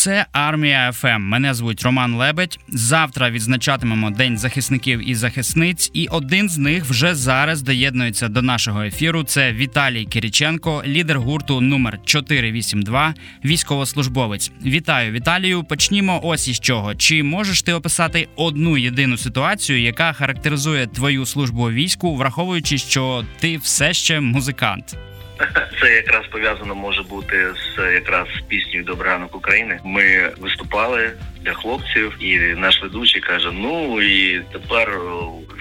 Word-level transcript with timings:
Це 0.00 0.26
армія 0.32 0.92
ФМ. 0.92 1.20
Мене 1.20 1.54
звуть 1.54 1.82
Роман 1.82 2.14
Лебедь. 2.14 2.58
Завтра 2.68 3.30
відзначатимемо 3.30 4.10
День 4.10 4.38
захисників 4.38 5.08
і 5.10 5.14
захисниць, 5.14 5.90
і 5.94 6.06
один 6.06 6.48
з 6.48 6.58
них 6.58 6.84
вже 6.84 7.14
зараз 7.14 7.62
доєднується 7.62 8.28
до 8.28 8.42
нашого 8.42 8.82
ефіру. 8.82 9.24
Це 9.24 9.52
Віталій 9.52 10.04
Кириченко, 10.04 10.82
лідер 10.86 11.20
гурту 11.20 11.60
номер 11.60 11.98
482, 12.04 13.14
військовослужбовець. 13.44 14.52
Вітаю, 14.64 15.12
Віталію. 15.12 15.64
Почнімо 15.64 16.20
ось 16.22 16.48
із 16.48 16.60
чого. 16.60 16.94
Чи 16.94 17.22
можеш 17.22 17.62
ти 17.62 17.72
описати 17.72 18.28
одну 18.36 18.76
єдину 18.76 19.16
ситуацію, 19.16 19.80
яка 19.80 20.12
характеризує 20.12 20.86
твою 20.86 21.26
службу 21.26 21.70
війську, 21.70 22.16
враховуючи, 22.16 22.78
що 22.78 23.24
ти 23.40 23.56
все 23.56 23.92
ще 23.92 24.20
музикант? 24.20 24.96
Це 25.80 25.94
якраз 25.94 26.26
пов'язано 26.26 26.74
може 26.74 27.02
бути 27.02 27.48
з 27.54 27.94
якраз 27.94 28.28
піснею 28.48 28.84
«Добрий 28.84 29.12
ранок 29.12 29.36
України. 29.36 29.80
Ми 29.84 30.30
виступали 30.38 31.12
для 31.40 31.52
хлопців, 31.52 32.16
і 32.20 32.38
наш 32.38 32.82
ведучий 32.82 33.20
каже: 33.20 33.50
Ну 33.52 34.02
і 34.02 34.40
тепер 34.52 35.00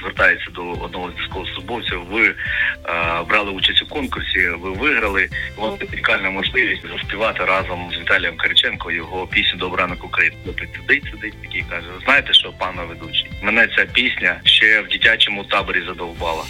звертається 0.02 0.52
до 0.52 0.72
одного 0.72 1.12
з 1.12 1.22
військовослужбовців. 1.22 2.04
Ви 2.12 2.36
а, 2.84 3.24
брали 3.24 3.52
участь 3.52 3.82
у 3.82 3.86
конкурсі, 3.86 4.50
ви 4.50 4.72
виграли. 4.72 5.30
Вам 5.58 5.78
унікальна 5.94 6.30
можливість 6.30 6.88
заспівати 6.88 7.46
разом 7.46 7.92
з 7.94 8.00
Віталієм 8.00 8.38
Кариченко 8.38 8.92
його 8.92 9.28
пісню 9.28 9.60
«Добрий 9.60 9.86
ранок 9.86 10.04
України. 10.04 10.36
Хлопець 10.44 10.70
сидить, 10.76 11.04
сидить 11.12 11.42
такий 11.42 11.64
каже: 11.70 11.88
знаєте, 12.06 12.34
що 12.34 12.52
пане 12.52 12.84
ведучий? 12.84 13.32
Мене 13.42 13.68
ця 13.78 13.86
пісня 13.86 14.40
ще 14.44 14.82
в 14.82 14.88
дитячому 14.88 15.44
таборі 15.44 15.82
задовбала. 15.88 16.44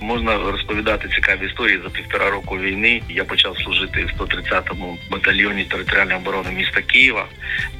Можна 0.00 0.38
розповідати 0.38 1.08
цікаві 1.08 1.46
історії 1.46 1.80
за 1.84 1.88
півтора 1.90 2.30
року 2.30 2.58
війни. 2.58 3.02
Я 3.08 3.24
почав 3.24 3.58
служити 3.58 4.04
в 4.04 4.20
130-му 4.20 4.98
батальйоні 5.10 5.64
територіальної 5.64 6.18
оборони 6.18 6.50
міста 6.50 6.82
Києва. 6.82 7.26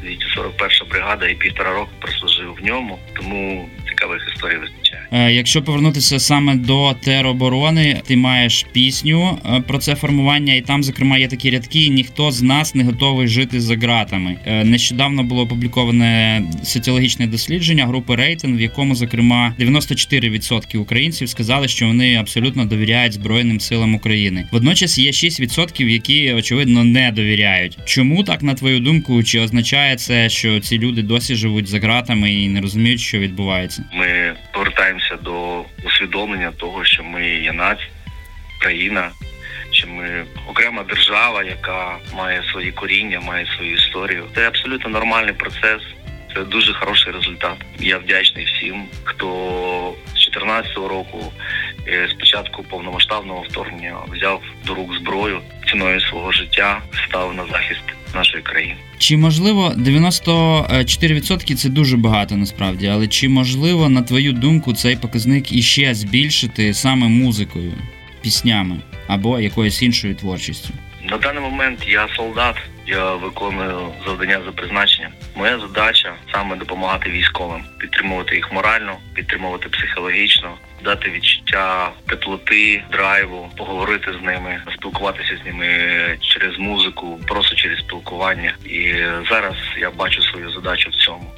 241 0.02 0.88
бригада 0.90 1.28
і 1.28 1.34
півтора 1.34 1.72
року 1.72 1.90
прослужив 2.00 2.54
в 2.60 2.64
ньому. 2.64 2.98
Тому 3.14 3.70
цікавих 3.96 4.32
історій 4.34 4.56
вистачає. 4.56 5.06
Е, 5.12 5.32
якщо 5.32 5.62
повернутися 5.62 6.18
саме 6.18 6.54
до 6.54 6.94
тероборони, 7.04 8.00
ти 8.06 8.16
маєш 8.16 8.66
пісню 8.72 9.38
е, 9.46 9.60
про 9.60 9.78
це 9.78 9.94
формування, 9.94 10.54
і 10.54 10.60
там, 10.60 10.82
зокрема, 10.82 11.18
є 11.18 11.28
такі 11.28 11.50
рядки: 11.50 11.88
ніхто 11.88 12.30
з 12.30 12.42
нас 12.42 12.74
не 12.74 12.84
готовий 12.84 13.28
жити 13.28 13.60
за 13.60 13.76
ґратами. 13.76 14.36
Е, 14.46 14.64
нещодавно 14.64 15.22
було 15.22 15.42
опубліковане 15.42 16.42
соціологічне 16.62 17.26
дослідження 17.26 17.86
групи 17.86 18.16
рейтинг, 18.16 18.58
в 18.58 18.60
якому, 18.60 18.94
зокрема, 18.94 19.54
94% 19.60 20.76
українців 20.76 21.28
сказали, 21.28 21.68
що 21.68 21.86
вони 21.86 22.16
абсолютно 22.16 22.64
довіряють 22.64 23.12
Збройним 23.12 23.60
силам 23.60 23.94
України. 23.94 24.48
Водночас 24.52 24.98
є 24.98 25.10
6%, 25.10 25.88
які 25.88 26.32
очевидно 26.32 26.84
не 26.84 27.12
довіряють. 27.12 27.78
Чому 27.84 28.24
так 28.24 28.42
на 28.42 28.54
твою 28.54 28.80
думку? 28.80 29.22
Чи 29.22 29.40
означає 29.40 29.96
це, 29.96 30.28
що 30.28 30.60
ці 30.60 30.78
люди 30.78 31.02
досі 31.02 31.34
живуть 31.34 31.68
за 31.68 31.78
ґратами 31.78 32.34
і 32.34 32.48
не 32.48 32.60
розуміють, 32.60 33.00
що 33.00 33.18
відбувається? 33.18 33.84
Ми 33.96 34.34
повертаємося 34.52 35.16
до 35.16 35.64
усвідомлення 35.84 36.52
того, 36.52 36.84
що 36.84 37.04
ми 37.04 37.28
є 37.28 37.52
нація, 37.52 37.88
країна, 38.60 39.10
що 39.70 39.88
ми 39.88 40.24
окрема 40.48 40.82
держава, 40.82 41.42
яка 41.42 41.96
має 42.14 42.42
свої 42.42 42.72
коріння, 42.72 43.20
має 43.20 43.46
свою 43.46 43.74
історію. 43.74 44.24
Це 44.34 44.48
абсолютно 44.48 44.90
нормальний 44.90 45.32
процес. 45.32 45.82
Це 46.34 46.44
дуже 46.44 46.72
хороший 46.72 47.12
результат. 47.12 47.56
Я 47.78 47.98
вдячний 47.98 48.44
всім, 48.44 48.84
хто 49.04 49.26
з 50.06 50.28
2014 50.30 50.76
року 50.76 51.32
е, 51.88 52.08
спочатку 52.10 52.62
повномасштабного 52.62 53.40
вторгнення 53.40 53.96
взяв 54.08 54.42
до 54.66 54.74
рук 54.74 54.94
зброю 54.94 55.40
ціною 55.70 56.00
свого 56.00 56.32
життя, 56.32 56.82
став 57.08 57.34
на 57.34 57.46
захист 57.46 57.95
нашої 58.16 58.42
країни. 58.42 58.76
Чи 58.98 59.16
можливо 59.16 59.72
94% 59.76 61.54
це 61.54 61.68
дуже 61.68 61.96
багато 61.96 62.36
насправді, 62.36 62.86
але 62.86 63.06
чи 63.08 63.28
можливо, 63.28 63.88
на 63.88 64.02
твою 64.02 64.32
думку, 64.32 64.72
цей 64.72 64.96
показник 64.96 65.52
іще 65.52 65.94
збільшити 65.94 66.74
саме 66.74 67.08
музикою, 67.08 67.72
піснями 68.20 68.76
або 69.06 69.40
якоюсь 69.40 69.82
іншою 69.82 70.14
творчістю? 70.14 70.68
На 71.10 71.18
даний 71.18 71.42
момент 71.42 71.78
я 71.88 72.08
солдат, 72.16 72.56
я 72.86 73.14
виконую 73.14 73.88
завдання 74.06 74.40
за 74.44 74.52
призначенням. 74.52 75.12
Моя 75.36 75.58
задача 75.60 76.14
саме 76.32 76.56
допомагати 76.56 77.10
військовим, 77.10 77.60
підтримувати 77.78 78.36
їх 78.36 78.52
морально, 78.52 78.96
підтримувати 79.14 79.68
психологічно, 79.68 80.54
дати 80.86 81.10
відчуття 81.10 81.90
теплоти, 82.06 82.82
драйву, 82.92 83.48
поговорити 83.56 84.10
з 84.20 84.24
ними, 84.24 84.60
спілкуватися 84.74 85.38
з 85.42 85.46
ними 85.46 85.66
через 86.20 86.58
музику, 86.58 87.20
просто 87.26 87.54
через 87.56 87.78
спілкування. 87.78 88.54
І 88.64 88.92
зараз 89.30 89.54
я 89.80 89.90
бачу 89.90 90.22
свою 90.22 90.50
задачу 90.50 90.90
в 90.90 90.94
цьому, 90.94 91.30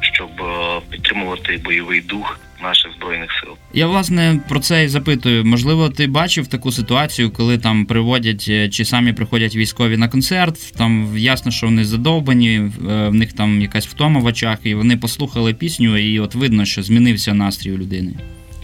щоб 0.00 0.30
е, 0.40 0.80
підтримувати 0.90 1.60
бойовий 1.64 2.00
дух 2.00 2.38
наших 2.62 2.92
збройних 2.92 3.30
сил. 3.40 3.50
Я 3.74 3.86
власне 3.86 4.40
про 4.48 4.60
це 4.60 4.84
і 4.84 4.88
запитую. 4.88 5.44
Можливо, 5.44 5.88
ти 5.88 6.06
бачив 6.06 6.46
таку 6.46 6.72
ситуацію, 6.72 7.30
коли 7.30 7.58
там 7.58 7.86
приводять 7.86 8.46
е, 8.48 8.68
чи 8.68 8.84
самі 8.84 9.12
приходять 9.12 9.56
військові 9.56 9.96
на 9.96 10.08
концерт. 10.08 10.74
Там 10.76 11.14
ясно, 11.16 11.52
що 11.52 11.66
вони 11.66 11.84
задовбані, 11.84 12.56
е, 12.56 12.70
в 13.08 13.14
них 13.14 13.32
там 13.32 13.62
якась 13.62 13.86
втома 13.86 14.20
в 14.20 14.24
очах, 14.24 14.58
і 14.64 14.74
вони 14.74 14.96
послухали 14.96 15.54
пісню, 15.54 15.96
і 15.96 16.20
от 16.20 16.34
видно, 16.34 16.64
що 16.64 16.82
змінився 16.82 17.34
настрій 17.34 17.72
у 17.72 17.78
людини. 17.78 18.12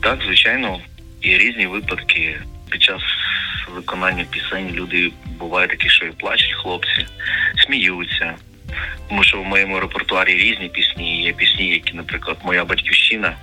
Так, 0.00 0.22
звичайно, 0.24 0.80
є 1.22 1.38
різні 1.38 1.66
випадки 1.66 2.40
під 2.70 2.82
час 2.82 3.02
виконання 3.74 4.24
пісень. 4.30 4.70
Люди 4.72 5.12
бувають 5.38 5.70
такі, 5.70 5.88
що 5.88 6.06
і 6.06 6.10
плачуть 6.10 6.54
хлопці, 6.54 7.06
сміються. 7.66 8.34
Тому 9.08 9.24
що 9.24 9.40
в 9.40 9.44
моєму 9.44 9.80
репертуарі 9.80 10.34
різні 10.34 10.68
пісні. 10.68 11.22
Є 11.22 11.32
пісні, 11.32 11.68
які, 11.68 11.94
наприклад, 11.94 12.36
моя 12.44 12.64
батьківщина. 12.64 13.36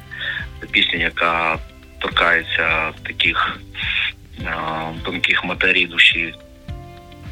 Це 0.62 0.68
пісня, 0.68 1.00
яка 1.00 1.60
торкається 2.00 2.92
таких 3.04 3.60
а, 4.46 4.92
тонких 5.04 5.46
матерій 5.46 5.86
душі 5.86 6.34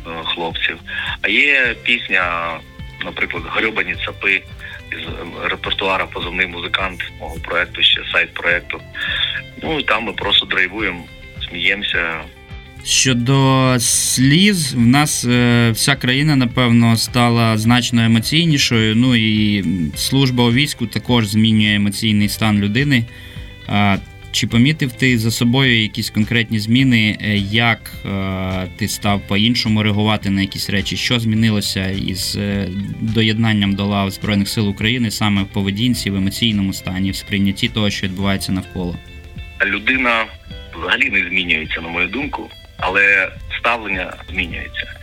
а, 0.06 0.24
хлопців. 0.24 0.80
А 1.22 1.28
є 1.28 1.76
пісня, 1.84 2.58
наприклад, 3.06 3.44
Грьобані 3.48 3.96
цапи 4.06 4.42
із 4.94 5.08
репертуара 5.44 6.06
позивний 6.06 6.48
музикант 6.48 7.04
мого 7.20 7.36
проекту, 7.36 7.81
ще 7.81 8.02
сайт 8.12 8.34
проекту. 8.34 8.80
Ну 9.64 9.80
і 9.80 9.84
там 9.84 10.04
ми 10.04 10.14
просто 10.14 10.46
драйвуємо, 10.46 11.04
сміємося. 11.50 12.22
Щодо 12.86 13.76
сліз, 13.80 14.74
в 14.74 14.80
нас 14.80 15.26
е, 15.26 15.72
вся 15.72 15.96
країна, 15.96 16.36
напевно, 16.36 16.98
стала 16.98 17.58
значно 17.58 18.02
емоційнішою. 18.02 18.96
Ну 18.96 19.16
і 19.16 19.64
служба 19.96 20.44
у 20.44 20.52
війську 20.52 20.88
також 20.88 21.28
змінює 21.28 21.75
емоційний 21.75 22.30
стан 22.30 22.60
людини. 22.60 23.06
А, 23.68 23.98
чи 24.34 24.48
помітив 24.48 24.92
ти 24.92 25.18
за 25.18 25.32
собою 25.32 25.82
якісь 25.82 26.10
конкретні 26.10 26.60
зміни, 26.60 27.18
е, 27.22 27.38
як 27.38 27.92
е, 28.06 28.68
ти 28.78 28.88
став 28.88 29.22
по-іншому 29.28 29.84
реагувати 29.84 30.30
на 30.30 30.42
якісь 30.42 30.70
речі? 30.70 30.98
Що 30.98 31.20
змінилося 31.20 31.88
із 31.90 32.36
е, 32.36 32.68
доєднанням 33.02 33.76
до 33.76 33.86
лав 33.86 34.12
Збройних 34.12 34.50
сил 34.50 34.70
України 34.70 35.12
саме 35.12 35.44
в 35.44 35.48
поведінці, 35.48 36.10
в 36.10 36.16
емоційному 36.16 36.74
стані, 36.74 37.12
в 37.12 37.16
сприйнятті 37.16 37.70
того, 37.70 37.90
що 37.90 38.08
відбувається 38.08 38.52
навколо? 38.52 38.96
Людина 39.66 40.26
взагалі 40.78 41.10
не 41.10 41.30
змінюється, 41.30 41.82
на 41.82 41.88
мою 41.88 42.08
думку, 42.08 42.50
але 42.78 43.32
ставлення 43.60 44.14
змінюється. 44.30 44.94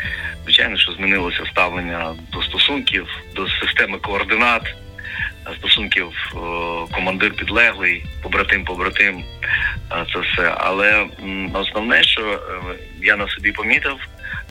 Звичайно, 0.45 0.77
що 0.77 0.93
змінилося 0.93 1.47
ставлення 1.53 2.15
до 2.33 2.43
стосунків, 2.43 3.07
до 3.37 3.49
системи 3.49 3.99
координат 3.99 4.63
стосунків 5.59 6.07
е, 6.07 6.39
командир 6.95 7.33
підлеглий, 7.33 8.05
побратим, 8.23 8.65
побратим, 8.65 9.25
е, 9.93 10.07
це 10.13 10.21
все. 10.21 10.55
Але 10.57 11.07
основне, 11.53 12.03
що 12.03 12.33
е, 12.33 12.39
я 13.03 13.17
на 13.17 13.29
собі 13.29 13.53
помітив 13.53 13.97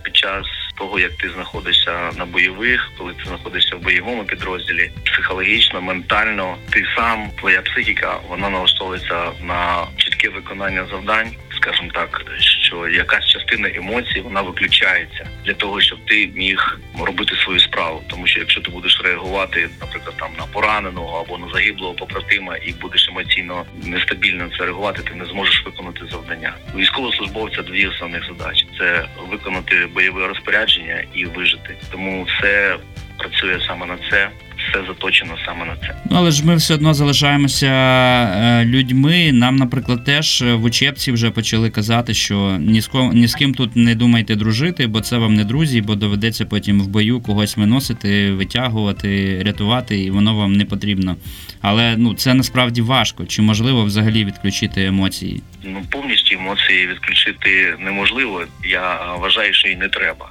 під 0.04 0.16
час 0.16 0.46
того, 0.78 1.00
як 1.00 1.14
ти 1.14 1.30
знаходишся 1.30 2.12
на 2.18 2.26
бойових, 2.26 2.92
коли 2.98 3.14
ти 3.14 3.24
знаходишся 3.26 3.76
в 3.76 3.80
бойовому 3.80 4.24
підрозділі, 4.24 4.92
психологічно, 5.06 5.82
ментально, 5.82 6.58
ти 6.70 6.86
сам, 6.96 7.30
твоя 7.40 7.62
психіка, 7.62 8.20
вона 8.28 8.50
налаштовується 8.50 9.32
на 9.42 9.88
чітке 9.98 10.30
виконання 10.30 10.86
завдань, 10.92 11.32
скажімо 11.62 11.90
так, 11.94 12.22
що 12.40 12.88
якась 12.88 13.26
частина 13.26 13.70
емоцій 13.76 14.22
вона 14.22 14.42
виключається 14.42 15.30
для 15.46 15.54
того, 15.54 15.82
щоб 15.82 16.00
ти 16.06 16.32
міг 16.36 16.80
робити 17.00 17.36
свою 17.36 17.60
справу. 17.60 18.04
Тому 18.08 18.28
що 18.28 18.40
якщо 18.40 18.62
ти 18.62 18.72
будеш 18.72 19.02
реагувати, 19.04 19.70
наприклад, 19.82 20.16
там 20.20 20.30
на 20.38 20.46
пораненого 20.46 21.20
або 21.20 21.38
на 21.38 21.54
загиблого 21.54 21.94
побратима, 21.94 22.58
і 22.58 22.74
будеш 22.74 23.10
емоційно 23.10 23.66
нестабільно 23.84 24.50
це 24.58 24.66
реагувати, 24.66 25.02
ти 25.02 25.16
не 25.16 25.26
зможеш 25.26 25.66
виконати 25.66 26.02
завдання. 26.12 26.54
У 26.76 26.78
військовослужбовця 26.78 27.62
дві 27.62 27.88
основних 27.88 28.26
задачі: 28.26 28.68
це 28.78 29.06
виконати 29.32 29.88
бойове 29.94 30.28
розпорядження 30.28 31.04
і 31.14 31.26
вижити. 31.26 31.76
Тому 31.92 32.24
все 32.24 32.78
працює 33.18 33.60
саме 33.68 33.86
на 33.86 33.98
це. 34.10 34.30
Все 34.70 34.84
заточено 34.88 35.38
саме 35.46 35.66
на 35.66 35.76
це. 35.76 35.96
Ну, 36.10 36.18
але 36.18 36.32
ж 36.32 36.46
ми 36.46 36.56
все 36.56 36.74
одно 36.74 36.94
залишаємося 36.94 37.68
е, 37.68 38.66
людьми. 38.66 39.32
Нам, 39.32 39.56
наприклад, 39.56 40.04
теж 40.04 40.42
в 40.42 40.64
учебці 40.64 41.12
вже 41.12 41.32
почали 41.32 41.70
казати, 41.70 42.14
що 42.14 42.58
ні 42.60 42.82
з 42.82 42.88
ком 42.88 43.12
ні 43.14 43.28
з 43.28 43.36
ким 43.36 43.54
тут 43.54 43.76
не 43.76 43.96
думайте 43.96 44.36
дружити, 44.36 44.88
бо 44.88 45.02
це 45.02 45.18
вам 45.18 45.34
не 45.34 45.44
друзі, 45.44 45.82
бо 45.82 45.96
доведеться 45.96 46.46
потім 46.46 46.82
в 46.82 46.88
бою 46.88 47.22
когось 47.22 47.58
виносити, 47.58 48.32
витягувати, 48.32 49.44
рятувати, 49.44 50.00
і 50.00 50.12
воно 50.12 50.36
вам 50.36 50.54
не 50.54 50.66
потрібно. 50.66 51.16
Але 51.62 51.96
ну 51.98 52.14
це 52.14 52.34
насправді 52.34 52.82
важко. 52.82 53.26
Чи 53.26 53.42
можливо 53.42 53.84
взагалі 53.84 54.26
відключити 54.26 54.86
емоції? 54.86 55.42
Ну 55.64 55.82
повністю 55.92 56.36
емоції 56.36 56.88
відключити 56.88 57.76
неможливо. 57.80 58.44
Я 58.64 58.96
е, 58.96 59.20
вважаю, 59.20 59.54
що 59.54 59.70
і 59.70 59.76
не 59.76 59.88
треба. 59.90 60.30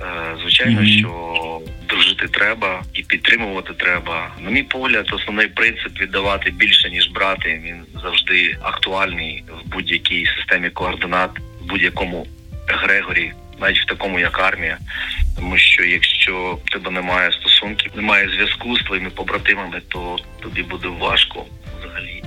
Е, 0.00 0.36
Звичайно, 0.42 0.80
Мгм. 0.80 0.86
що 0.90 1.60
дружити 1.88 2.28
треба 2.28 2.82
і 2.94 3.02
підтримувати 3.02 3.72
треба. 3.74 4.30
На 4.40 4.50
мій 4.50 4.62
погляд, 4.62 5.08
основний 5.12 5.46
принцип 5.48 6.00
віддавати 6.00 6.50
більше 6.50 6.90
ніж 6.90 7.08
брати. 7.08 7.60
Він 7.64 8.00
завжди 8.02 8.56
актуальний 8.62 9.44
в 9.64 9.68
будь-якій 9.68 10.26
системі 10.26 10.70
координат, 10.70 11.30
в 11.60 11.66
будь-якому 11.68 12.26
егрегорі, 12.68 13.32
навіть 13.60 13.78
в 13.78 13.86
такому 13.86 14.20
як 14.20 14.38
армія. 14.40 14.78
Тому 15.36 15.58
що 15.58 15.84
якщо 15.84 16.58
в 16.64 16.70
тебе 16.70 16.90
немає 16.90 17.32
стосунків, 17.32 17.92
немає 17.96 18.28
зв'язку 18.28 18.76
з 18.76 18.82
твоїми 18.82 19.10
побратимами, 19.10 19.80
то 19.88 20.16
тобі 20.42 20.62
буде 20.62 20.88
важко 20.88 21.44
взагалі 21.80 22.22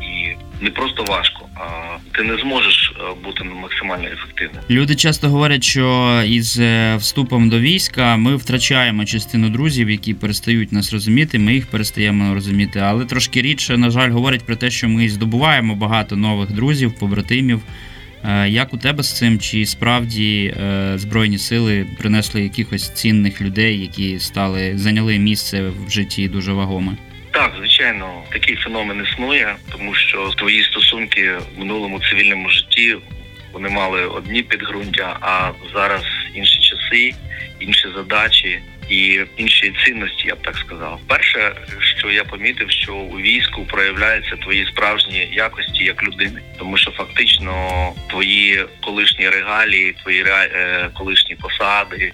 не 0.61 0.69
просто 0.69 1.03
важко, 1.03 1.45
а 1.55 1.97
ти 2.17 2.23
не 2.23 2.37
зможеш 2.37 2.93
е, 2.99 3.23
бути 3.23 3.43
максимально 3.43 4.07
ефективним. 4.07 4.61
Люди 4.69 4.95
часто 4.95 5.29
говорять, 5.29 5.63
що 5.63 6.13
із 6.27 6.59
е, 6.59 6.95
вступом 6.95 7.49
до 7.49 7.59
війська 7.59 8.17
ми 8.17 8.35
втрачаємо 8.35 9.05
частину 9.05 9.49
друзів, 9.49 9.89
які 9.89 10.13
перестають 10.13 10.71
нас 10.71 10.93
розуміти. 10.93 11.39
Ми 11.39 11.53
їх 11.53 11.67
перестаємо 11.67 12.33
розуміти. 12.33 12.79
Але 12.79 13.05
трошки 13.05 13.41
рідше, 13.41 13.77
на 13.77 13.89
жаль, 13.89 14.09
говорять 14.09 14.45
про 14.45 14.55
те, 14.55 14.69
що 14.69 14.89
ми 14.89 15.09
здобуваємо 15.09 15.75
багато 15.75 16.15
нових 16.15 16.51
друзів, 16.51 16.99
побратимів. 16.99 17.61
Е, 18.23 18.49
Як 18.49 18.73
у 18.73 18.77
тебе 18.77 19.03
з 19.03 19.17
цим? 19.17 19.39
Чи 19.39 19.65
справді 19.65 20.53
збройні 20.95 21.37
сили 21.37 21.87
принесли 21.97 22.41
якихось 22.41 22.89
цінних 22.93 23.41
людей, 23.41 23.81
які 23.81 24.19
стали 24.19 24.73
зайняли 24.75 25.19
місце 25.19 25.69
в 25.87 25.89
житті 25.91 26.27
дуже 26.27 26.53
вагоме? 26.53 26.97
Так, 27.31 27.53
звичайно, 27.57 28.23
такий 28.31 28.55
феномен 28.55 29.05
існує, 29.11 29.55
тому 29.71 29.95
що 29.95 30.29
твої 30.29 30.63
стосунки 30.63 31.31
в 31.33 31.59
минулому 31.59 31.99
цивільному 31.99 32.49
житті 32.49 32.97
вони 33.53 33.69
мали 33.69 34.05
одні 34.05 34.43
підґрунтя, 34.43 35.17
а 35.21 35.51
зараз 35.73 36.03
інші 36.33 36.59
часи, 36.59 37.13
інші 37.59 37.87
задачі 37.95 38.59
і 38.89 39.21
інші 39.37 39.73
цінності, 39.85 40.27
я 40.27 40.35
б 40.35 40.41
так 40.41 40.57
сказав. 40.57 40.99
Перше, 41.07 41.55
що 41.97 42.11
я 42.11 42.23
помітив, 42.23 42.71
що 42.71 42.95
у 42.95 43.17
війську 43.17 43.65
проявляються 43.65 44.35
твої 44.35 44.65
справжні 44.65 45.29
якості 45.33 45.83
як 45.83 46.03
людини, 46.03 46.41
тому 46.57 46.77
що 46.77 46.91
фактично 46.91 47.93
твої 48.09 48.65
колишні 48.81 49.29
регалії, 49.29 49.95
твої 50.03 50.23
е, 50.27 50.89
колишні 50.93 51.35
посади, 51.35 52.13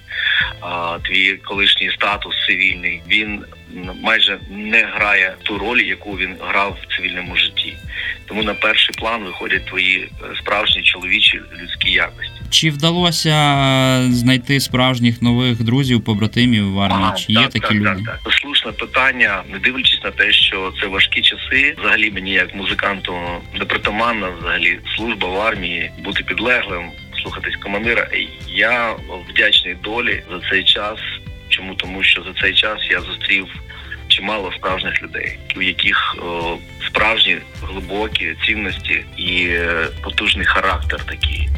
твій 1.04 1.32
колишній 1.32 1.90
статус 1.90 2.34
цивільний, 2.46 3.02
він 3.08 3.44
майже 4.02 4.38
не 4.50 4.82
грає 4.82 5.34
ту 5.42 5.58
роль, 5.58 5.80
яку 5.80 6.12
він 6.12 6.36
грав 6.40 6.78
в 6.82 6.96
цивільному 6.96 7.36
житті. 7.36 7.76
Тому 8.26 8.42
на 8.42 8.54
перший 8.54 8.94
план 8.98 9.24
виходять 9.24 9.66
твої 9.66 9.98
е, 9.98 10.36
справжні 10.38 10.82
чоловічі 10.82 11.40
людські 11.60 11.90
якості. 11.90 12.32
Чи 12.50 12.70
вдалося 12.70 13.30
е, 13.30 14.12
знайти 14.12 14.60
справжніх 14.60 15.22
нових 15.22 15.62
друзів, 15.62 16.04
побратимів 16.04 16.72
в 16.72 16.80
армії? 16.80 17.02
Ага, 17.02 17.16
Чи 17.16 17.32
є 17.32 17.48
такі 17.48 17.60
так, 17.60 17.72
люди? 17.72 18.02
Так, 18.06 18.20
так. 18.24 18.32
Слушне 18.34 18.72
питання, 18.72 19.42
не 19.52 19.58
дивлячись 19.58 20.04
на 20.04 20.10
те, 20.10 20.32
що 20.32 20.72
це 20.80 20.86
важкі 20.86 21.22
часи. 21.22 21.74
Взагалі 21.78 22.10
мені 22.10 22.32
як 22.32 22.54
музиканту 22.54 23.14
непритаманна 23.58 24.28
взагалі 24.38 24.78
служба 24.96 25.28
в 25.28 25.40
армії, 25.40 25.90
бути 26.04 26.24
підлеглим, 26.24 26.90
слухатись 27.22 27.56
командира. 27.56 28.08
Я 28.48 28.94
вдячний 29.28 29.74
долі 29.84 30.22
за 30.30 30.50
цей 30.50 30.64
час. 30.64 30.98
Чому 31.56 31.74
тому, 31.74 32.02
що 32.02 32.22
за 32.22 32.40
цей 32.40 32.54
час 32.54 32.78
я 32.90 33.00
зустрів 33.00 33.46
чимало 34.08 34.52
справжніх 34.52 35.02
людей, 35.02 35.38
у 35.56 35.62
яких 35.62 36.16
о, 36.22 36.58
справжні 36.86 37.36
глибокі 37.62 38.34
цінності 38.46 39.04
і 39.16 39.46
е, 39.50 39.86
потужний 40.02 40.46
характер 40.46 41.04
такий. 41.04 41.48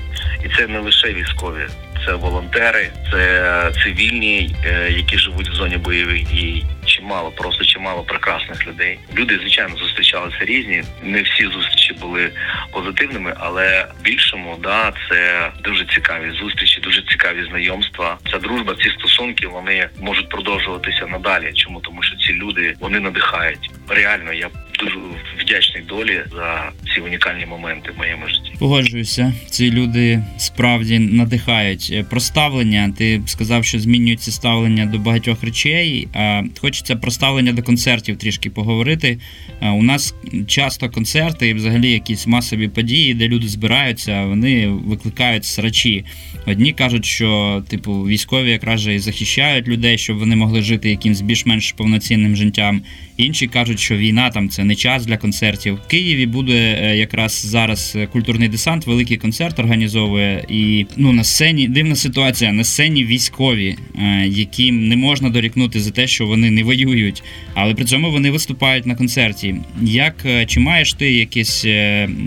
І 0.45 0.49
це 0.57 0.67
не 0.67 0.79
лише 0.79 1.13
військові, 1.13 1.67
це 2.07 2.15
волонтери, 2.15 2.91
це 3.13 3.73
цивільні, 3.85 4.57
е, 4.65 4.91
які 4.91 5.19
живуть 5.19 5.51
в 5.51 5.55
зоні 5.55 5.77
бойових 5.77 6.25
дій. 6.25 6.65
Чимало, 7.09 7.31
просто 7.31 7.65
чимало 7.65 8.03
прекрасних 8.03 8.67
людей. 8.67 8.99
Люди, 9.17 9.39
звичайно, 9.39 9.77
зустрічалися 9.77 10.45
різні. 10.45 10.83
Не 11.03 11.23
всі 11.23 11.45
зустрічі 11.45 11.95
були 12.01 12.31
позитивними, 12.73 13.35
але 13.39 13.87
в 14.01 14.03
більшому 14.03 14.57
да 14.63 14.93
це 15.09 15.51
дуже 15.65 15.85
цікаві 15.85 16.31
зустрічі, 16.31 16.81
дуже 16.81 17.03
цікаві 17.03 17.45
знайомства. 17.51 18.19
Ця 18.31 18.39
дружба, 18.39 18.75
ці 18.83 18.91
стосунки 18.91 19.47
вони 19.47 19.89
можуть 20.01 20.29
продовжуватися 20.29 21.07
надалі. 21.07 21.53
Чому 21.55 21.81
тому, 21.81 22.03
що 22.03 22.17
ці 22.17 22.33
люди 22.33 22.75
вони 22.81 23.01
надихають. 23.01 23.71
Реально, 23.89 24.33
я 24.33 24.51
дуже 24.79 24.97
вдячний 25.45 25.83
долі 25.89 26.21
за 26.33 26.71
ці 26.95 27.01
унікальні 27.01 27.47
моменти 27.47 27.91
в 27.97 27.99
моєму 27.99 28.29
житті. 28.29 28.53
Погоджуюся, 28.59 29.35
ці 29.51 29.71
люди 29.71 30.23
справді 30.37 30.99
надихають. 30.99 31.91
Е, 31.93 32.03
Про 32.03 32.21
ставлення. 32.21 32.95
Ти 32.99 33.21
сказав, 33.27 33.65
що 33.65 33.81
змінюється 33.81 34.33
ставлення 34.33 34.87
до 34.87 34.99
багатьох 34.99 35.43
речей. 35.43 36.09
А 36.15 36.43
хочеться 36.61 36.97
про 36.97 37.11
ставлення 37.11 37.53
до 37.53 37.63
концертів 37.63 38.17
трішки 38.19 38.51
поговорити. 38.51 39.19
У 39.63 39.83
нас 39.83 40.15
часто 40.47 40.91
концерти 40.91 41.49
і 41.49 41.55
взагалі 41.55 41.91
якісь 41.91 42.27
масові 42.27 42.69
події, 42.69 43.15
де 43.15 43.29
люди 43.29 43.49
збираються, 43.49 44.25
вони 44.25 44.69
викликають 44.69 45.45
срачі. 45.45 46.05
Одні 46.47 46.73
кажуть, 46.73 47.05
що 47.05 47.63
типу 47.69 48.03
військові 48.03 48.51
якраз 48.51 48.87
і 48.87 48.99
захищають 48.99 49.69
людей, 49.69 49.99
щоб 49.99 50.19
вони 50.19 50.37
могли 50.37 50.63
жити 50.63 50.91
якимсь 50.91 51.21
більш-менш 51.21 51.73
повноцінним 51.73 52.37
життям. 52.37 52.83
Інші 53.17 53.47
кажуть, 53.47 53.81
що 53.81 53.97
війна 53.97 54.31
там 54.31 54.49
це 54.49 54.65
не 54.69 54.75
час 54.75 55.07
для 55.07 55.17
концертів. 55.17 55.75
В 55.75 55.89
Києві 55.89 56.27
буде 56.27 56.79
е, 56.83 56.97
якраз 56.97 57.47
зараз 57.47 57.93
е, 57.97 58.07
культурний 58.07 58.49
десант, 58.49 58.87
великий 58.87 59.17
концерт 59.17 59.59
організовує. 59.59 60.45
І 60.49 60.87
ну 60.97 61.13
на 61.13 61.25
сцені 61.25 61.69
дивна 61.69 61.97
ситуація. 61.97 62.53
На 62.53 62.65
сцені 62.65 63.05
військові, 63.05 63.77
е, 63.99 64.27
яким 64.27 64.89
не 64.89 64.97
можна 64.97 65.31
дорікнути 65.31 65.81
за 65.81 65.91
те, 65.91 66.07
що 66.07 66.27
вони 66.27 66.51
не 66.51 66.63
воюють, 66.63 67.23
але 67.55 67.75
при 67.75 67.85
цьому 67.85 68.11
вони 68.11 68.31
виступають 68.31 68.87
на 68.87 68.95
концерті. 68.95 69.55
Як 69.83 70.15
чи 70.47 70.61
маєш 70.61 70.93
ти 70.93 71.13
якийсь 71.13 71.65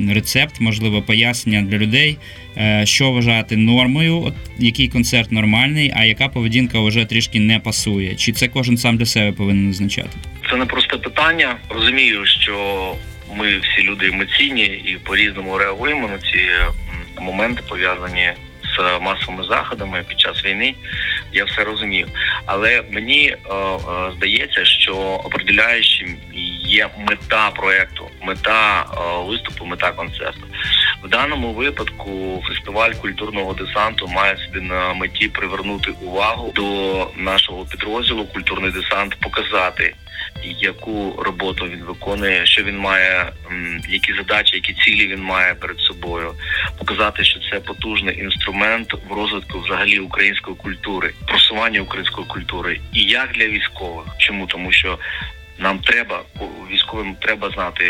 рецепт, 0.10 0.60
можливо, 0.60 1.02
пояснення 1.02 1.62
для 1.62 1.78
людей? 1.78 2.18
Що 2.84 3.12
вважати 3.12 3.58
нормою, 3.58 4.22
от 4.26 4.34
який 4.60 4.88
концерт 4.88 5.32
нормальний, 5.32 5.94
а 5.96 6.06
яка 6.06 6.28
поведінка 6.28 6.80
вже 6.80 7.06
трішки 7.06 7.40
не 7.40 7.60
пасує? 7.60 8.16
Чи 8.16 8.32
це 8.32 8.48
кожен 8.48 8.78
сам 8.78 8.98
для 8.98 9.06
себе 9.06 9.32
повинен 9.32 9.68
визначати? 9.68 10.10
Це 10.50 10.58
не 10.58 10.66
просте 10.66 10.98
питання. 10.98 11.56
Розумію, 11.70 12.26
що 12.32 12.96
ми 13.36 13.58
всі 13.58 13.84
люди 13.84 14.08
емоційні 14.08 14.66
і 14.66 14.98
по-різному 15.04 15.58
реагуємо 15.58 16.08
на 16.08 16.18
ці 16.18 16.50
моменти, 17.22 17.62
пов'язані 17.70 18.34
з 18.78 19.00
масовими 19.00 19.44
заходами 19.44 20.04
під 20.08 20.20
час 20.20 20.46
війни. 20.46 20.76
Я 21.34 21.46
все 21.46 21.64
розумію. 21.64 22.08
Але 22.46 22.84
мені 22.92 23.28
е, 23.28 23.38
е, 23.54 23.78
здається, 24.18 24.66
що 24.66 24.96
определяючим 24.96 26.18
є 26.66 26.90
мета 26.98 27.50
проекту, 27.50 28.10
мета 28.22 28.86
е, 28.94 29.30
виступу, 29.30 29.66
мета 29.66 29.92
концерту. 29.92 30.42
В 31.04 31.10
даному 31.10 31.54
випадку 31.54 32.44
фестиваль 32.48 32.92
культурного 32.92 33.54
десанту 33.54 34.08
має 34.08 34.38
собі 34.38 34.62
на 34.62 34.94
меті 34.94 35.28
привернути 35.28 35.92
увагу 36.02 36.52
до 36.56 37.08
нашого 37.18 37.66
підрозділу 37.66 38.26
Культурний 38.26 38.72
десант, 38.72 39.16
показати 39.20 39.96
яку 40.44 41.24
роботу 41.24 41.66
він 41.66 41.84
виконує, 41.84 42.46
що 42.46 42.64
він 42.64 42.78
має, 42.78 43.32
які 43.90 44.14
задачі, 44.14 44.56
які 44.56 44.74
цілі 44.74 45.08
він 45.08 45.24
має 45.24 45.54
перед 45.54 45.80
собою, 45.80 46.34
показати, 46.78 47.24
що 47.24 47.40
це 47.52 47.60
потужний 47.60 48.20
інструмент 48.20 48.94
в 49.10 49.14
розвитку 49.14 49.60
взагалі 49.60 50.00
української 50.00 50.56
культури, 50.58 51.14
просування 51.28 51.82
української 51.82 52.28
культури, 52.28 52.80
і 52.94 53.04
як 53.04 53.32
для 53.32 53.48
військових. 53.48 54.06
Чому? 54.18 54.48
Тому, 54.48 54.72
що 54.72 55.00
нам 55.62 55.80
треба 55.80 56.24
військовим 56.72 57.16
треба 57.22 57.50
знати, 57.50 57.84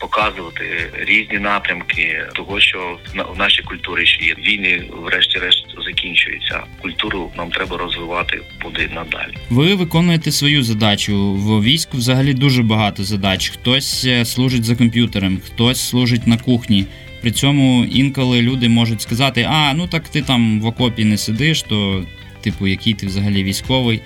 показувати 0.00 0.90
різні 0.98 1.38
напрямки 1.38 2.26
того, 2.34 2.60
що 2.60 2.98
в 3.34 3.38
нашій 3.38 3.62
культурі 3.62 4.06
ще 4.06 4.24
є 4.24 4.34
війни, 4.34 4.84
врешті-решт 4.92 5.64
закінчуються. 5.86 6.60
Культуру 6.82 7.30
нам 7.36 7.50
треба 7.50 7.76
розвивати 7.76 8.40
буде 8.62 8.88
надалі. 8.94 9.34
Ви 9.50 9.74
виконуєте 9.74 10.32
свою 10.32 10.62
задачу. 10.62 11.34
В 11.34 11.62
війську 11.62 11.96
взагалі 11.96 12.34
дуже 12.34 12.62
багато 12.62 13.04
задач. 13.04 13.48
Хтось 13.48 14.04
е, 14.04 14.24
служить 14.24 14.64
за 14.64 14.76
комп'ютером, 14.76 15.40
хтось 15.46 15.88
служить 15.88 16.26
на 16.26 16.38
кухні. 16.38 16.86
При 17.20 17.30
цьому 17.30 17.84
інколи 17.84 18.42
люди 18.42 18.68
можуть 18.68 19.02
сказати: 19.02 19.46
а 19.50 19.74
ну 19.74 19.86
так 19.86 20.08
ти 20.08 20.22
там 20.22 20.60
в 20.60 20.66
окопі 20.66 21.04
не 21.04 21.18
сидиш, 21.18 21.62
то 21.62 22.04
типу, 22.40 22.66
який 22.66 22.94
ти 22.94 23.06
взагалі 23.06 23.44
військовий. 23.44 24.00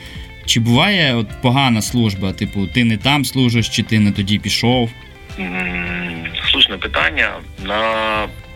Чи 0.47 0.61
буває 0.61 1.15
от 1.15 1.27
погана 1.43 1.83
служба? 1.83 2.33
Типу, 2.33 2.67
ти 2.67 2.85
не 2.85 2.97
там 2.97 3.25
служиш, 3.25 3.69
чи 3.69 3.83
ти 3.83 4.01
не 4.01 4.13
тоді 4.13 4.39
пішов? 4.39 4.91
Слушне 6.51 6.77
питання. 6.77 7.33
На 7.65 7.83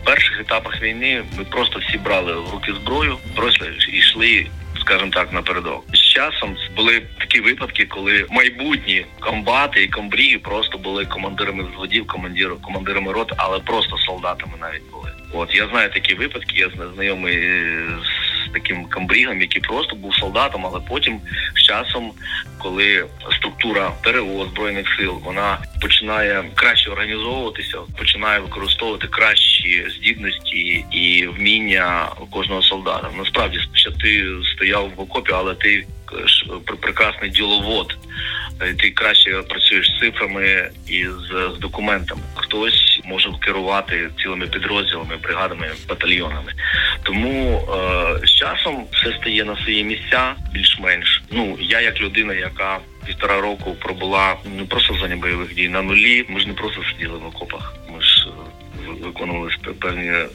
перших 0.03 0.39
етапах 0.39 0.81
війни 0.81 1.23
ми 1.37 1.43
просто 1.43 1.79
всі 1.79 1.97
брали 1.97 2.33
в 2.33 2.51
руки 2.51 2.73
зброю, 2.81 3.17
просто 3.35 3.65
йшли, 3.93 4.47
скажімо 4.81 5.11
так, 5.13 5.33
напередок. 5.33 5.83
З 5.93 5.99
часом 5.99 6.55
були 6.75 7.01
такі 7.17 7.39
випадки, 7.41 7.85
коли 7.85 8.25
майбутні 8.29 9.05
комбати 9.19 9.83
і 9.83 9.87
комбрії 9.87 10.37
просто 10.37 10.77
були 10.77 11.05
командирами 11.05 11.63
взводів, 11.63 12.05
командир- 12.07 12.61
командирами 12.61 13.11
рот, 13.13 13.33
але 13.37 13.59
просто 13.59 13.97
солдатами 13.97 14.53
навіть 14.61 14.91
були. 14.91 15.11
От 15.33 15.55
я 15.55 15.67
знаю 15.67 15.89
такі 15.89 16.13
випадки, 16.13 16.57
я 16.59 16.69
зна- 16.69 16.93
знайомий 16.95 17.35
е, 17.37 17.85
таким 18.59 18.85
камбрігом, 18.85 19.41
який 19.41 19.61
просто 19.61 19.95
був 19.95 20.15
солдатом, 20.15 20.65
але 20.65 20.79
потім 20.79 21.19
з 21.55 21.61
часом, 21.61 22.11
коли 22.57 23.05
структура 23.31 23.91
ТРО 24.01 24.47
збройних 24.51 24.87
сил 24.97 25.21
вона 25.23 25.57
починає 25.81 26.43
краще 26.55 26.89
організовуватися, 26.89 27.77
починає 27.97 28.39
використовувати 28.39 29.07
кращі 29.07 29.85
здібності 29.89 30.85
і 30.91 31.27
вміння 31.27 32.09
кожного 32.31 32.61
солдата. 32.61 33.09
Насправді 33.17 33.59
ще 33.73 33.91
ти 33.91 34.25
стояв 34.55 34.91
в 34.95 35.01
окопі, 35.01 35.31
але 35.35 35.55
ти 35.55 35.85
е, 36.13 36.73
прекрасний 36.81 37.29
діловод. 37.29 37.97
Е, 38.61 38.73
Ти 38.73 38.89
краще 38.89 39.31
працюєш 39.49 39.87
з 39.87 39.99
цифрами 39.99 40.69
і 40.87 41.05
з, 41.05 41.55
з 41.55 41.59
документами. 41.59 42.21
Хтось 42.35 43.01
може 43.05 43.29
керувати 43.39 44.09
цілими 44.21 44.47
підрозділами, 44.47 45.17
бригадами, 45.23 45.67
батальйонами. 45.89 46.53
Тому 47.03 47.57
е, 47.59 48.27
з 48.27 48.31
часом 48.31 48.85
все 48.91 49.13
стає 49.21 49.45
на 49.45 49.55
свої 49.63 49.83
місця 49.83 50.35
більш-менш. 50.53 51.23
Ну 51.31 51.57
я 51.61 51.81
як 51.81 52.01
людина, 52.01 52.33
яка 52.33 52.79
півтора 53.05 53.41
року 53.41 53.75
пробула 53.81 54.35
не 54.57 54.63
просто 54.65 54.93
в 54.93 54.97
зоні 54.97 55.15
бойових 55.15 55.55
дій 55.55 55.69
на 55.69 55.81
нулі. 55.81 56.25
Ми 56.29 56.39
ж 56.39 56.47
не 56.47 56.53
просто 56.53 56.81
сиділи 56.91 57.17
в 57.17 57.25
окопах. 57.25 57.75
Ми 57.95 58.01
ж 58.01 58.27
е, 58.27 58.91
виконували 59.03 59.51
певні 59.81 60.07
е, 60.07 60.27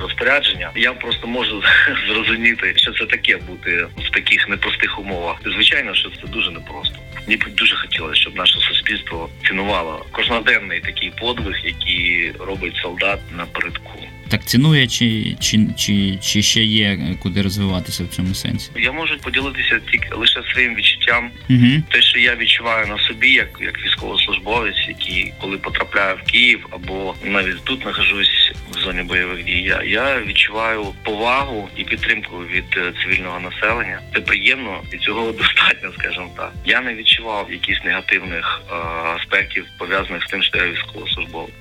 розпорядження. 0.00 0.70
Я 0.76 0.92
просто 0.92 1.26
можу 1.26 1.62
зрозуміти, 2.08 2.72
що 2.76 2.92
це 2.92 3.06
таке 3.06 3.36
бути 3.36 3.86
в 3.96 4.10
таких 4.10 4.48
непростих 4.48 4.98
умовах. 4.98 5.36
Звичайно, 5.44 5.94
що 5.94 6.10
це 6.10 6.26
дуже 6.26 6.50
непросто. 6.50 6.96
Мені 7.26 7.36
б 7.36 7.54
дуже 7.54 7.76
хотілося, 7.76 8.20
щоб 8.20 8.36
наше 8.36 8.58
суспільство 8.58 9.30
цінувало 9.48 10.06
кожноденний 10.10 10.80
такий 10.80 11.12
подвиг, 11.20 11.56
який 11.64 12.32
робить 12.38 12.76
солдат 12.82 13.20
напередку. 13.36 13.98
Так 14.32 14.44
цінує, 14.44 14.86
чи, 14.86 15.36
чи, 15.40 15.66
чи, 15.76 16.18
чи 16.22 16.42
ще 16.42 16.60
є 16.60 16.84
е, 16.84 17.16
куди 17.22 17.42
розвиватися 17.42 18.04
в 18.04 18.08
цьому 18.08 18.34
сенсі? 18.34 18.70
Я 18.76 18.92
можу 18.92 19.18
поділитися 19.18 19.80
тільки 19.90 20.14
лише 20.14 20.42
своїм 20.52 20.74
відчуттям. 20.74 21.30
Угу. 21.50 21.82
Те, 21.90 22.02
що 22.02 22.18
я 22.18 22.36
відчуваю 22.36 22.86
на 22.86 22.98
собі, 22.98 23.32
як, 23.32 23.48
як 23.60 23.84
військовослужбовець, 23.84 24.88
який 24.88 25.32
коли 25.40 25.58
потрапляю 25.58 26.16
в 26.16 26.30
Київ 26.30 26.66
або 26.70 27.14
навіть 27.24 27.64
тут 27.64 27.84
нахожусь 27.84 28.52
в 28.70 28.78
зоні 28.78 29.02
бойових 29.02 29.44
дій, 29.44 29.62
я, 29.62 29.82
я 29.82 30.22
відчуваю 30.22 30.86
повагу 31.02 31.68
і 31.76 31.84
підтримку 31.84 32.36
від 32.36 32.64
е, 32.76 32.92
цивільного 33.02 33.40
населення. 33.40 34.00
Це 34.14 34.20
приємно 34.20 34.80
і 34.92 34.96
цього 34.96 35.32
достатньо, 35.62 35.92
скажімо 35.98 36.30
так. 36.36 36.52
Я 36.64 36.80
не 36.80 36.94
відчував 36.94 37.52
якихось 37.52 37.84
негативних 37.84 38.62
е, 38.70 38.74
аспектів 39.16 39.66
пов'язаних 39.78 40.22
з 40.22 40.26
тим, 40.26 40.42
що 40.42 40.58
я 40.58 40.68
військовослужбовець. 40.68 41.54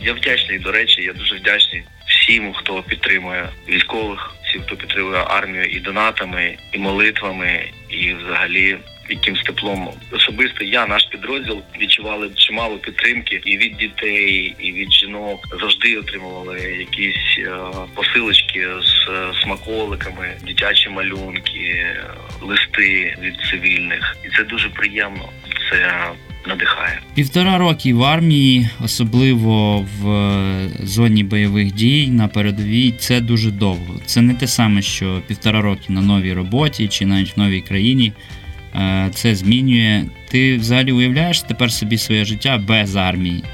Я 0.00 0.12
вдячний, 0.12 0.58
до 0.58 0.72
речі, 0.72 1.02
я 1.02 1.12
дуже 1.12 1.36
вдячний 1.36 1.82
всім, 2.06 2.52
хто 2.52 2.82
підтримує 2.82 3.48
військових, 3.68 4.34
всім, 4.50 4.62
хто 4.62 4.76
підтримує 4.76 5.24
армію 5.26 5.64
і 5.64 5.80
донатами, 5.80 6.56
і 6.72 6.78
молитвами, 6.78 7.70
і 7.88 8.14
взагалі 8.14 8.78
якимсь 9.10 9.42
теплом. 9.42 9.88
Особисто 10.12 10.64
я, 10.64 10.86
наш 10.86 11.04
підрозділ, 11.04 11.62
відчували 11.80 12.30
чимало 12.34 12.78
підтримки 12.78 13.40
і 13.44 13.56
від 13.56 13.76
дітей, 13.76 14.54
і 14.58 14.72
від 14.72 14.92
жінок. 14.92 15.40
Завжди 15.60 15.96
отримували 15.96 16.60
якісь 16.60 17.38
е, 17.38 17.50
посилочки 17.94 18.66
з 18.82 19.08
е, 19.08 19.32
смаколиками, 19.42 20.36
дитячі 20.46 20.88
малюнки, 20.88 21.58
е, 21.58 22.04
листи 22.42 23.16
від 23.20 23.34
цивільних. 23.50 24.16
І 24.24 24.36
це 24.36 24.44
дуже 24.44 24.68
приємно. 24.68 25.28
Це 25.70 26.10
надихає. 26.46 27.00
Півтора 27.14 27.58
роки 27.58 27.94
в 27.94 28.02
армії, 28.04 28.68
особливо 28.84 29.78
в 30.00 30.10
е, 30.10 30.68
зоні 30.82 31.24
бойових 31.24 31.72
дій 31.72 32.08
на 32.10 32.28
передовій, 32.28 32.94
це 32.98 33.20
дуже 33.20 33.50
довго. 33.50 33.94
Це 34.06 34.20
не 34.22 34.34
те 34.34 34.46
саме, 34.46 34.82
що 34.82 35.22
півтора 35.26 35.60
роки 35.60 35.84
на 35.88 36.02
новій 36.02 36.32
роботі 36.32 36.88
чи 36.88 37.06
навіть 37.06 37.36
в 37.36 37.40
новій 37.40 37.60
країні. 37.60 38.12
Е, 38.74 39.10
Це 39.14 39.34
змінює. 39.34 40.04
Ти 40.28 40.56
взагалі 40.56 40.92
уявляєш 40.92 41.42
тепер 41.42 41.72
собі 41.72 41.98
своє 41.98 42.24
життя 42.24 42.58
без 42.68 42.96
армії? 42.96 43.44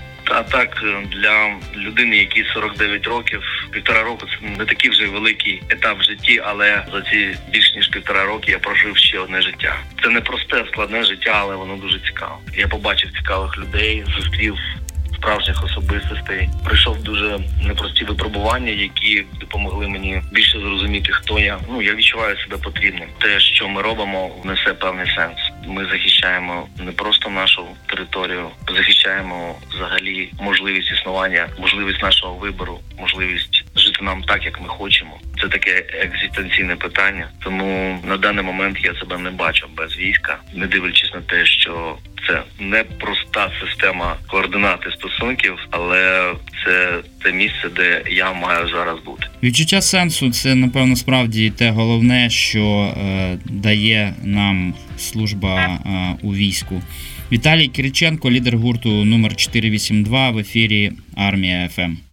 Та 0.50 0.58
так 0.58 0.82
е, 0.84 1.06
для 1.12 1.56
людини, 1.76 2.16
якій 2.16 2.44
49 2.54 3.06
років, 3.06 3.42
півтора 3.70 4.02
року 4.02 4.26
це 4.26 4.58
не 4.58 4.64
такий 4.64 4.90
вже 4.90 5.06
великий 5.06 5.62
етап 5.68 5.98
в 5.98 6.02
житті, 6.02 6.42
але 6.44 6.84
за 6.92 7.02
ці 7.02 7.36
більш 7.50 7.74
ніж 7.74 7.88
півтора 7.88 8.24
роки 8.24 8.52
я 8.52 8.58
прожив 8.58 8.96
ще 8.96 9.18
одне 9.18 9.42
життя. 9.42 9.76
Це 10.02 10.08
не 10.08 10.20
просте, 10.20 10.64
складне 10.72 11.04
життя, 11.04 11.32
але 11.34 11.56
воно 11.56 11.76
дуже 11.76 12.00
цікаве. 12.00 12.34
Я 12.56 12.68
побачив 12.68 13.12
цікавих 13.12 13.58
людей, 13.58 14.04
зустрів 14.16 14.56
справжніх 15.14 15.64
особистостей. 15.64 16.48
Пройшов 16.64 17.02
дуже 17.02 17.38
непрості 17.62 18.04
випробування, 18.04 18.70
які 18.70 19.24
допомогли 19.40 19.88
мені 19.88 20.22
більше 20.32 20.60
зрозуміти, 20.60 21.12
хто 21.12 21.38
я. 21.38 21.58
Ну 21.68 21.82
я 21.82 21.94
відчуваю 21.94 22.36
себе 22.36 22.56
потрібним. 22.56 23.08
Те, 23.18 23.40
що 23.40 23.68
ми 23.68 23.82
робимо, 23.82 24.30
несе 24.44 24.74
певний 24.74 25.06
сенс. 25.16 25.38
Ми 25.66 25.84
захищаємо 25.84 26.68
не 26.78 26.92
просто 26.92 27.30
нашу 27.30 27.66
територію, 27.86 28.48
захищаємо 28.68 29.54
взагалі 29.70 30.32
можливість 30.40 30.92
існування, 30.92 31.48
можливість 31.58 32.02
нашого 32.02 32.34
вибору, 32.34 32.80
можливість 32.98 33.65
жити 33.78 34.04
нам 34.04 34.22
так, 34.22 34.44
як 34.44 34.60
ми 34.60 34.68
хочемо. 34.68 35.18
Це 35.40 35.48
таке 35.48 35.84
екзистенційне 35.92 36.76
питання. 36.76 37.28
Тому 37.44 37.98
на 38.08 38.16
даний 38.16 38.44
момент 38.44 38.78
я 38.84 38.94
себе 38.94 39.18
не 39.18 39.30
бачу 39.30 39.66
без 39.76 39.98
війська, 39.98 40.38
не 40.54 40.66
дивлячись 40.66 41.14
на 41.14 41.20
те, 41.20 41.46
що 41.46 41.96
це 42.26 42.42
не 42.60 42.84
проста 42.84 43.50
система 43.60 44.16
координати 44.26 44.90
стосунків, 44.90 45.58
але 45.70 46.32
це 46.64 46.98
те 47.22 47.32
місце, 47.32 47.68
де 47.76 48.02
я 48.10 48.32
маю 48.32 48.68
зараз 48.68 48.98
бути. 49.04 49.26
Відчуття 49.42 49.80
сенсу 49.80 50.30
це, 50.30 50.54
напевно, 50.54 50.96
справді 50.96 51.50
те 51.50 51.70
головне, 51.70 52.30
що 52.30 52.62
е, 52.62 53.38
дає 53.44 54.14
нам 54.22 54.74
служба 54.98 55.56
е, 55.56 55.78
у 56.22 56.34
війську. 56.34 56.82
Віталій 57.32 57.68
Кириченко, 57.68 58.30
лідер 58.30 58.56
гурту 58.56 59.04
номер 59.04 59.36
482 59.36 60.30
в 60.30 60.38
ефірі 60.38 60.92
Армія 61.16 61.68
ФМ. 61.68 62.06